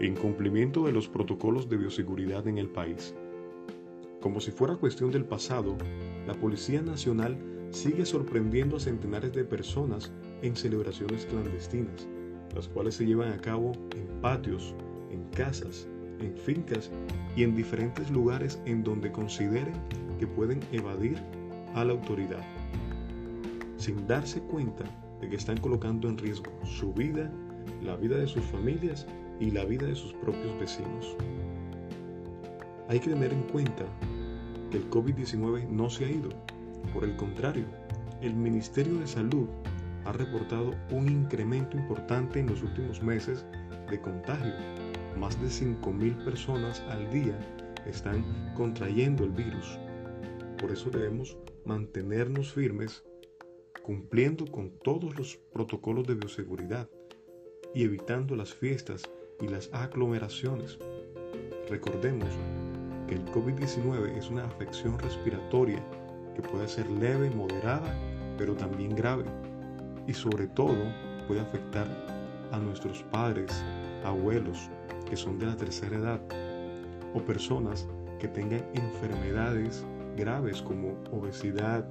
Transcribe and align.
incumplimiento 0.00 0.84
de 0.84 0.92
los 0.92 1.08
protocolos 1.08 1.68
de 1.68 1.76
bioseguridad 1.76 2.46
en 2.48 2.58
el 2.58 2.68
país. 2.68 3.14
Como 4.20 4.40
si 4.40 4.50
fuera 4.50 4.76
cuestión 4.76 5.10
del 5.10 5.24
pasado, 5.24 5.76
la 6.26 6.34
Policía 6.34 6.82
Nacional 6.82 7.36
sigue 7.70 8.06
sorprendiendo 8.06 8.76
a 8.76 8.80
centenares 8.80 9.32
de 9.32 9.44
personas 9.44 10.12
en 10.42 10.54
celebraciones 10.56 11.26
clandestinas, 11.26 12.06
las 12.54 12.68
cuales 12.68 12.94
se 12.94 13.06
llevan 13.06 13.32
a 13.32 13.38
cabo 13.38 13.72
en 13.96 14.20
patios, 14.20 14.74
en 15.10 15.24
casas, 15.30 15.88
en 16.20 16.36
fincas 16.36 16.90
y 17.36 17.42
en 17.42 17.54
diferentes 17.54 18.10
lugares 18.10 18.60
en 18.66 18.84
donde 18.84 19.10
consideren 19.10 19.74
que 20.18 20.26
pueden 20.26 20.60
evadir 20.72 21.18
a 21.74 21.84
la 21.84 21.92
autoridad, 21.92 22.44
sin 23.76 24.06
darse 24.06 24.40
cuenta 24.40 24.84
de 25.20 25.28
que 25.28 25.36
están 25.36 25.58
colocando 25.58 26.08
en 26.08 26.18
riesgo 26.18 26.52
su 26.64 26.92
vida, 26.92 27.32
la 27.82 27.96
vida 27.96 28.16
de 28.18 28.26
sus 28.26 28.44
familias 28.44 29.06
y 29.42 29.50
la 29.50 29.64
vida 29.64 29.86
de 29.86 29.96
sus 29.96 30.12
propios 30.14 30.56
vecinos. 30.60 31.16
Hay 32.88 33.00
que 33.00 33.10
tener 33.10 33.32
en 33.32 33.42
cuenta 33.48 33.84
que 34.70 34.76
el 34.76 34.88
COVID-19 34.88 35.68
no 35.68 35.90
se 35.90 36.04
ha 36.04 36.10
ido. 36.10 36.28
Por 36.94 37.02
el 37.02 37.16
contrario, 37.16 37.64
el 38.20 38.34
Ministerio 38.34 39.00
de 39.00 39.06
Salud 39.08 39.48
ha 40.04 40.12
reportado 40.12 40.72
un 40.92 41.08
incremento 41.08 41.76
importante 41.76 42.38
en 42.38 42.46
los 42.46 42.62
últimos 42.62 43.02
meses 43.02 43.44
de 43.90 44.00
contagio. 44.00 44.52
Más 45.18 45.40
de 45.42 45.48
5.000 45.48 46.24
personas 46.24 46.80
al 46.88 47.10
día 47.10 47.36
están 47.84 48.24
contrayendo 48.54 49.24
el 49.24 49.30
virus. 49.30 49.76
Por 50.58 50.70
eso 50.70 50.88
debemos 50.90 51.36
mantenernos 51.64 52.52
firmes 52.52 53.02
cumpliendo 53.82 54.46
con 54.46 54.70
todos 54.84 55.18
los 55.18 55.36
protocolos 55.52 56.06
de 56.06 56.14
bioseguridad 56.14 56.88
y 57.74 57.82
evitando 57.82 58.36
las 58.36 58.54
fiestas 58.54 59.02
y 59.42 59.48
las 59.48 59.68
aglomeraciones. 59.72 60.78
Recordemos 61.68 62.28
que 63.08 63.16
el 63.16 63.24
COVID-19 63.26 64.16
es 64.16 64.30
una 64.30 64.44
afección 64.44 64.98
respiratoria 64.98 65.84
que 66.34 66.42
puede 66.42 66.68
ser 66.68 66.88
leve, 66.88 67.28
moderada, 67.28 67.94
pero 68.38 68.54
también 68.54 68.94
grave 68.94 69.24
y 70.06 70.14
sobre 70.14 70.46
todo 70.46 70.78
puede 71.28 71.40
afectar 71.40 71.86
a 72.52 72.58
nuestros 72.58 73.02
padres, 73.10 73.62
abuelos 74.04 74.70
que 75.08 75.16
son 75.16 75.38
de 75.38 75.46
la 75.46 75.56
tercera 75.56 75.96
edad 75.96 76.20
o 77.14 77.20
personas 77.20 77.86
que 78.18 78.28
tengan 78.28 78.64
enfermedades 78.74 79.84
graves 80.16 80.62
como 80.62 80.94
obesidad, 81.10 81.84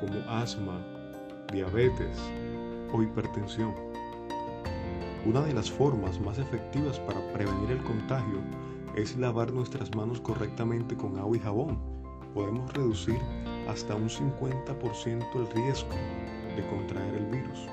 como 0.00 0.18
asma, 0.28 0.84
diabetes 1.52 2.18
o 2.92 3.02
hipertensión. 3.02 3.89
Una 5.26 5.42
de 5.42 5.52
las 5.52 5.70
formas 5.70 6.18
más 6.18 6.38
efectivas 6.38 6.98
para 7.00 7.20
prevenir 7.34 7.72
el 7.72 7.84
contagio 7.84 8.38
es 8.96 9.18
lavar 9.18 9.52
nuestras 9.52 9.94
manos 9.94 10.18
correctamente 10.18 10.96
con 10.96 11.18
agua 11.18 11.36
y 11.36 11.40
jabón. 11.40 11.78
Podemos 12.32 12.72
reducir 12.72 13.18
hasta 13.68 13.94
un 13.94 14.08
50% 14.08 15.34
el 15.34 15.50
riesgo 15.54 15.90
de 16.56 16.66
contraer 16.68 17.14
el 17.16 17.26
virus. 17.26 17.68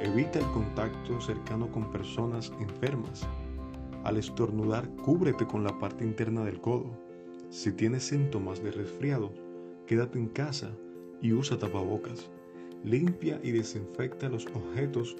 Evita 0.00 0.38
el 0.38 0.46
contacto 0.46 1.20
cercano 1.20 1.70
con 1.70 1.92
personas 1.92 2.52
enfermas. 2.58 3.26
Al 4.04 4.16
estornudar, 4.16 4.88
cúbrete 5.04 5.46
con 5.46 5.64
la 5.64 5.78
parte 5.78 6.04
interna 6.04 6.42
del 6.42 6.58
codo. 6.58 6.90
Si 7.50 7.70
tienes 7.70 8.04
síntomas 8.04 8.62
de 8.62 8.70
resfriado, 8.70 9.34
quédate 9.86 10.18
en 10.18 10.28
casa 10.28 10.70
y 11.20 11.34
usa 11.34 11.58
tapabocas. 11.58 12.30
Limpia 12.82 13.40
y 13.42 13.50
desinfecta 13.50 14.30
los 14.30 14.46
objetos 14.46 15.16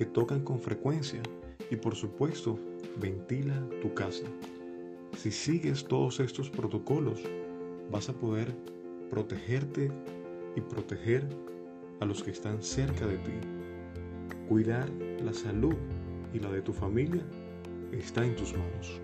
que 0.00 0.06
tocan 0.06 0.40
con 0.40 0.58
frecuencia 0.58 1.20
y 1.70 1.76
por 1.76 1.94
supuesto 1.94 2.58
ventila 2.96 3.62
tu 3.82 3.92
casa. 3.92 4.24
Si 5.18 5.30
sigues 5.30 5.84
todos 5.84 6.20
estos 6.20 6.48
protocolos, 6.48 7.20
vas 7.90 8.08
a 8.08 8.14
poder 8.14 8.56
protegerte 9.10 9.92
y 10.56 10.62
proteger 10.62 11.28
a 12.00 12.06
los 12.06 12.22
que 12.22 12.30
están 12.30 12.62
cerca 12.62 13.06
de 13.06 13.18
ti. 13.18 13.32
Cuidar 14.48 14.88
la 15.22 15.34
salud 15.34 15.76
y 16.32 16.38
la 16.38 16.50
de 16.50 16.62
tu 16.62 16.72
familia 16.72 17.22
está 17.92 18.24
en 18.24 18.34
tus 18.36 18.54
manos. 18.54 19.02